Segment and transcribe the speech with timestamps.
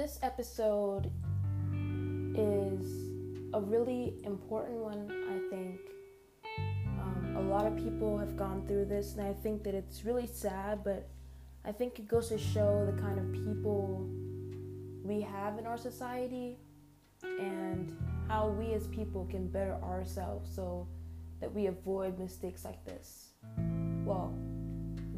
[0.00, 1.10] this episode
[2.34, 3.12] is
[3.52, 5.78] a really important one, I think.
[7.02, 10.26] Um, a lot of people have gone through this, and I think that it's really
[10.26, 11.06] sad, but
[11.66, 14.08] I think it goes to show the kind of people
[15.04, 16.56] we have in our society
[17.22, 17.94] and
[18.26, 20.88] how we as people can better ourselves so
[21.40, 23.32] that we avoid mistakes like this.
[24.06, 24.32] Well,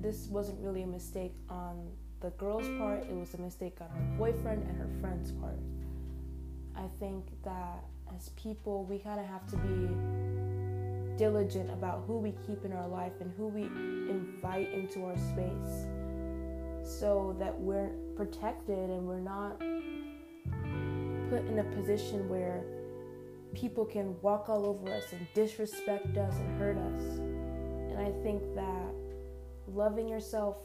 [0.01, 1.89] this wasn't really a mistake on
[2.23, 5.59] the girl's part, it was a mistake on her boyfriend and her friend's part.
[6.77, 7.85] I think that
[8.17, 12.87] as people, we kind of have to be diligent about who we keep in our
[12.87, 15.87] life and who we invite into our space
[16.85, 19.59] so that we're protected and we're not
[21.29, 22.63] put in a position where
[23.53, 27.03] people can walk all over us and disrespect us and hurt us.
[27.19, 28.95] And I think that
[29.67, 30.57] loving yourself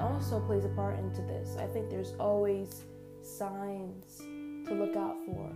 [0.00, 1.56] also plays a part into this.
[1.58, 2.84] I think there's always
[3.22, 4.18] signs
[4.66, 5.50] to look out for.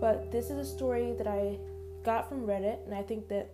[0.00, 1.58] But this is a story that I
[2.02, 3.52] got from Reddit, and I think that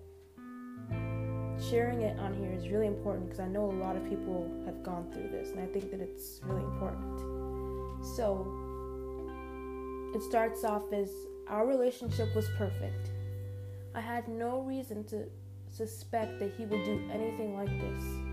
[1.71, 4.83] sharing it on here is really important because I know a lot of people have
[4.83, 7.21] gone through this, and I think that it's really important.
[8.17, 8.47] So,
[10.15, 11.11] it starts off as
[11.49, 13.11] our relationship was perfect.
[13.95, 15.25] I had no reason to
[15.71, 18.28] suspect that he would do anything like this.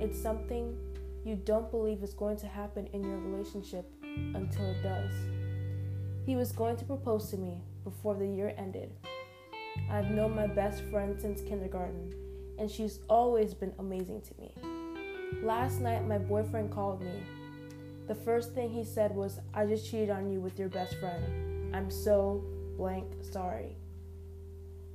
[0.00, 0.76] It's something
[1.24, 5.10] you don't believe is going to happen in your relationship until it does.
[6.24, 8.92] He was going to propose to me before the year ended.
[9.90, 12.14] I've known my best friend since kindergarten,
[12.58, 14.54] and she's always been amazing to me.
[15.42, 17.22] Last night, my boyfriend called me.
[18.06, 21.74] The first thing he said was, I just cheated on you with your best friend.
[21.74, 22.44] I'm so
[22.76, 23.76] blank sorry.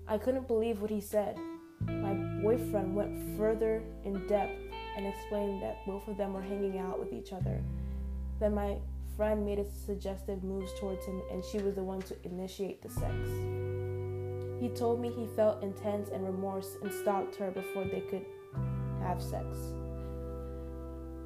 [0.07, 1.37] I couldn't believe what he said.
[1.81, 6.99] My boyfriend went further in depth and explained that both of them were hanging out
[6.99, 7.61] with each other.
[8.39, 8.77] Then my
[9.15, 12.89] friend made a suggestive moves towards him and she was the one to initiate the
[12.89, 13.13] sex.
[14.59, 18.25] He told me he felt intense and remorse and stopped her before they could
[19.01, 19.57] have sex.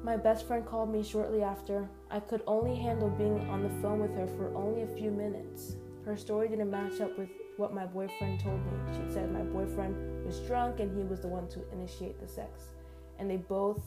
[0.02, 1.88] My best friend called me shortly after.
[2.10, 5.76] I could only handle being on the phone with her for only a few minutes.
[6.04, 8.72] Her story didn't match up with what my boyfriend told me.
[8.92, 12.77] She said my boyfriend was drunk and he was the one to initiate the sex.
[13.18, 13.82] And they both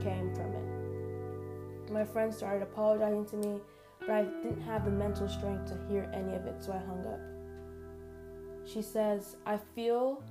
[0.00, 1.90] came from it.
[1.92, 3.60] My friend started apologizing to me,
[4.00, 7.06] but I didn't have the mental strength to hear any of it, so I hung
[7.06, 7.20] up.
[8.66, 10.22] She says, I feel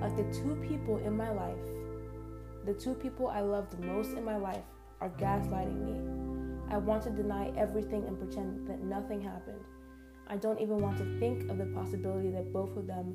[0.00, 1.58] like the two people in my life,
[2.64, 4.64] the two people I love the most in my life,
[5.00, 6.20] are gaslighting me.
[6.70, 9.60] I want to deny everything and pretend that nothing happened.
[10.28, 13.14] I don't even want to think of the possibility that both of them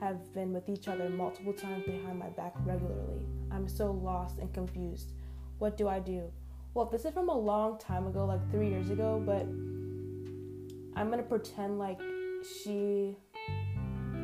[0.00, 3.20] have been with each other multiple times behind my back regularly.
[3.50, 5.12] I'm so lost and confused.
[5.58, 6.32] What do I do?
[6.72, 9.42] Well, this is from a long time ago, like three years ago, but
[10.98, 12.00] I'm gonna pretend like
[12.64, 13.16] she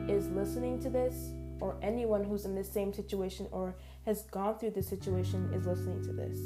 [0.08, 4.70] is listening to this, or anyone who's in this same situation or has gone through
[4.70, 6.38] this situation is listening to this.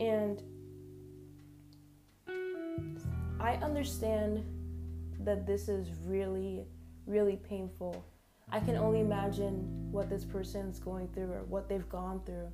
[0.00, 0.42] And
[3.40, 4.44] I understand
[5.20, 6.66] that this is really,
[7.06, 8.04] really painful.
[8.50, 12.48] I can only imagine what this person's going through or what they've gone through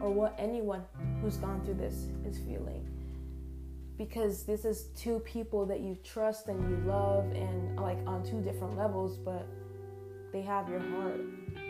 [0.00, 0.82] or what anyone
[1.20, 2.88] who's gone through this is feeling.
[3.98, 8.40] Because this is two people that you trust and you love and like on two
[8.40, 9.46] different levels, but
[10.32, 11.20] they have your heart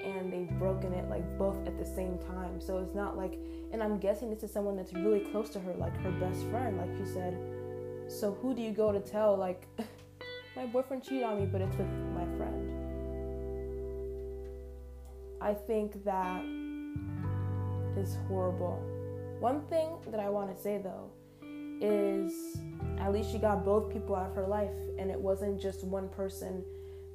[0.05, 2.61] and they've broken it like both at the same time.
[2.61, 3.39] So it's not like,
[3.73, 6.77] and I'm guessing this is someone that's really close to her, like her best friend,
[6.77, 7.39] like you said.
[8.09, 9.67] So who do you go to tell, like,
[10.57, 12.73] my boyfriend cheated on me, but it's with my friend?
[15.41, 16.43] I think that
[17.97, 18.83] is horrible.
[19.39, 21.11] One thing that I want to say though
[21.81, 22.57] is
[22.99, 26.09] at least she got both people out of her life and it wasn't just one
[26.09, 26.65] person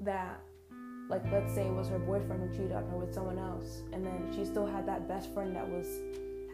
[0.02, 0.40] that
[1.10, 4.06] like let's say it was her boyfriend who cheated on her with someone else and
[4.06, 5.88] then she still had that best friend that was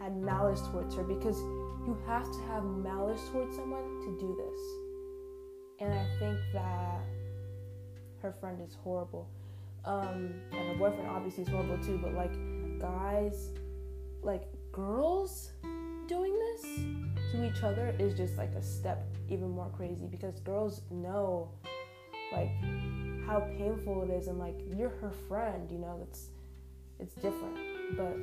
[0.00, 1.38] had malice towards her because
[1.86, 4.87] you have to have malice towards someone to do this
[5.80, 7.00] and i think that
[8.20, 9.28] her friend is horrible.
[9.84, 12.32] Um, and her boyfriend obviously is horrible too but like
[12.80, 13.50] guys
[14.22, 14.42] like
[14.72, 15.52] girls
[16.08, 16.62] doing this
[17.32, 21.48] to each other is just like a step even more crazy because girls know
[22.32, 22.50] like
[23.26, 26.28] how painful it is and like you're her friend you know it's
[26.98, 27.56] it's different.
[27.96, 28.16] But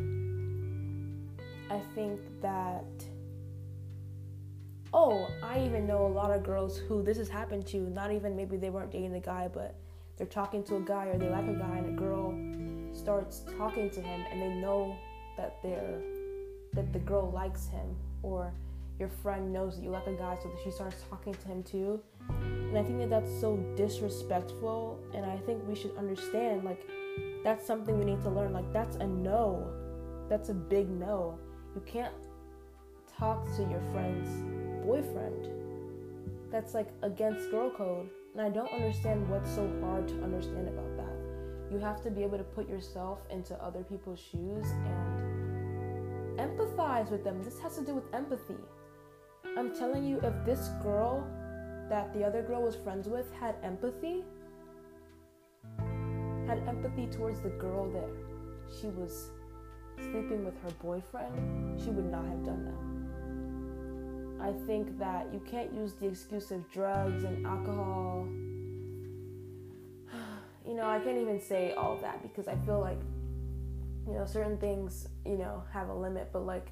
[1.74, 2.86] i think that
[4.96, 8.36] oh i even know a lot of girls who this has happened to not even
[8.36, 9.76] maybe they weren't dating the guy but
[10.18, 12.34] they're talking to a guy or they like a guy and a girl
[12.98, 14.96] starts talking to him and they know
[15.38, 16.02] that they're
[16.74, 18.54] that the girl likes him or
[19.00, 22.00] your friend knows that you like a guy, so she starts talking to him too.
[22.30, 25.00] And I think that that's so disrespectful.
[25.14, 26.88] And I think we should understand, like,
[27.44, 28.54] that's something we need to learn.
[28.54, 29.68] Like, that's a no.
[30.30, 31.38] That's a big no.
[31.76, 32.14] You can't
[33.18, 35.50] talk to your friend's boyfriend.
[36.52, 38.10] That's like against girl code.
[38.34, 41.16] And I don't understand what's so hard to understand about that.
[41.72, 47.24] You have to be able to put yourself into other people's shoes and empathize with
[47.24, 47.42] them.
[47.44, 48.56] This has to do with empathy.
[49.58, 51.26] I'm telling you, if this girl
[51.90, 54.24] that the other girl was friends with had empathy,
[56.48, 58.10] had empathy towards the girl that
[58.80, 59.30] she was
[59.98, 62.95] sleeping with her boyfriend, she would not have done that.
[64.46, 68.28] I think that you can't use the excuse of drugs and alcohol.
[70.68, 72.98] You know, I can't even say all that because I feel like,
[74.08, 76.70] you know, certain things, you know, have a limit, but like,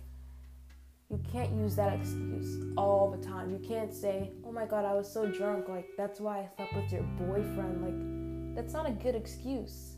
[1.11, 3.51] you can't use that excuse all the time.
[3.51, 6.73] You can't say, oh my god, I was so drunk, like, that's why I slept
[6.75, 7.83] with your boyfriend.
[7.85, 9.97] Like, that's not a good excuse.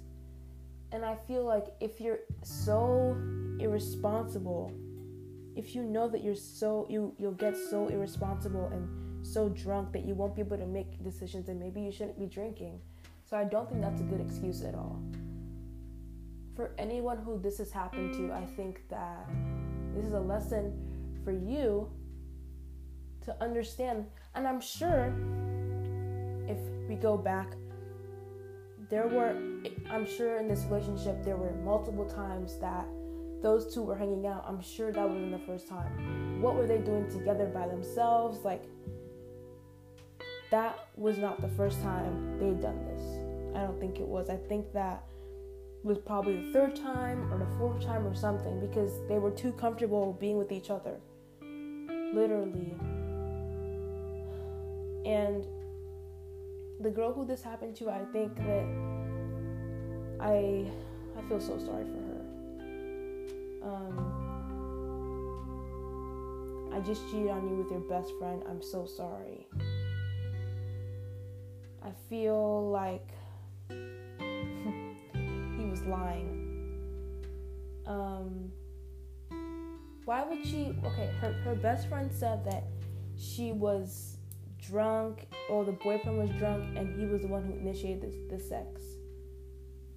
[0.92, 3.16] And I feel like if you're so
[3.62, 4.74] irresponsible,
[5.56, 10.06] if you know that you're so you you'll get so irresponsible and so drunk that
[10.06, 12.80] you won't be able to make decisions and maybe you shouldn't be drinking.
[13.24, 15.02] So I don't think that's a good excuse at all.
[16.56, 19.28] For anyone who this has happened to, I think that
[19.94, 20.74] this is a lesson
[21.24, 21.90] for you
[23.26, 24.06] to understand.
[24.36, 25.14] And I'm sure
[26.48, 27.56] if we go back,
[28.90, 29.36] there were,
[29.90, 32.86] I'm sure in this relationship, there were multiple times that
[33.46, 34.44] those two were hanging out.
[34.48, 36.42] I'm sure that wasn't the first time.
[36.42, 38.44] What were they doing together by themselves?
[38.44, 38.64] Like,
[40.50, 43.04] that was not the first time they'd done this.
[43.56, 44.32] I don't think it was.
[44.32, 45.04] I think that
[45.84, 49.52] was probably the third time or the fourth time or something because they were too
[49.52, 51.00] comfortable being with each other
[52.16, 52.74] literally.
[55.06, 55.46] And
[56.80, 58.66] the girl who this happened to, I think that
[60.20, 60.66] I
[61.16, 62.05] I feel so sorry for her.
[63.66, 64.22] Um,
[66.74, 68.44] I just cheated on you with your best friend.
[68.48, 69.48] I'm so sorry.
[71.84, 73.10] I feel like
[73.70, 73.76] he
[75.66, 76.44] was lying.
[77.88, 78.52] Um,
[80.06, 82.64] why would she okay her, her best friend said that
[83.18, 84.18] she was
[84.60, 88.42] drunk or the boyfriend was drunk and he was the one who initiated the, the
[88.42, 88.82] sex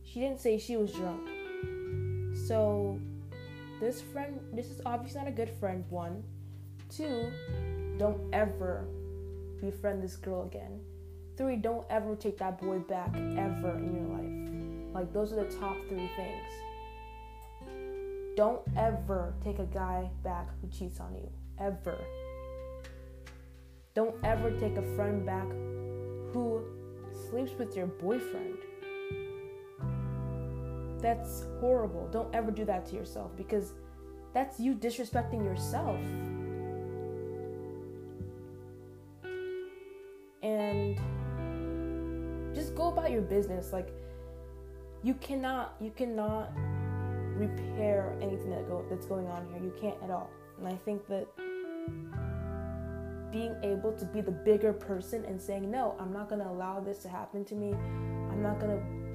[0.03, 1.29] she didn't say she was drunk
[2.47, 3.01] so
[3.81, 6.23] this friend this is obviously not a good friend one
[6.89, 7.31] two
[7.99, 8.87] don't ever
[9.61, 10.81] befriend this girl again
[11.37, 15.57] three don't ever take that boy back ever in your life like those are the
[15.57, 16.69] top three things
[18.39, 21.29] don't ever take a guy back who cheats on you.
[21.59, 21.99] Ever.
[23.97, 25.49] Don't ever take a friend back
[26.33, 26.63] who
[27.29, 28.59] sleeps with your boyfriend.
[31.01, 32.09] That's horrible.
[32.11, 33.73] Don't ever do that to yourself because
[34.35, 35.99] that's you disrespecting yourself.
[40.43, 40.99] And
[42.55, 43.73] just go about your business.
[43.73, 43.89] Like,
[45.03, 46.51] you cannot, you cannot
[47.37, 49.63] repair anything that go, that's going on here.
[49.63, 50.31] You can't at all.
[50.59, 51.27] And I think that
[53.31, 56.81] being able to be the bigger person and saying, no, I'm not going to allow
[56.81, 57.73] this to happen to me.
[57.73, 59.08] I'm not going to.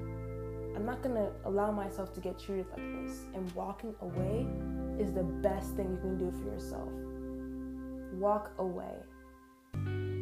[0.74, 3.24] I'm not gonna allow myself to get treated like this.
[3.34, 4.46] And walking away
[4.98, 6.90] is the best thing you can do for yourself.
[8.14, 8.94] Walk away.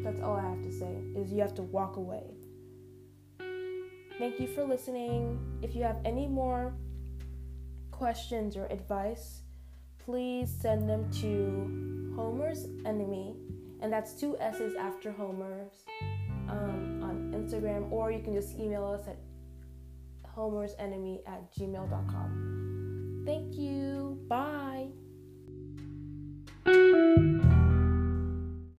[0.05, 0.97] That's all I have to say.
[1.17, 2.25] Is you have to walk away.
[4.19, 5.39] Thank you for listening.
[5.63, 6.75] If you have any more
[7.91, 9.43] questions or advice,
[9.99, 13.37] please send them to Homer's Enemy,
[13.81, 15.85] and that's two S's after Homer's
[16.49, 19.17] um, on Instagram, or you can just email us at
[20.35, 23.23] Homer's enemy at gmail.com.
[23.25, 24.19] Thank you.
[24.29, 24.89] Bye.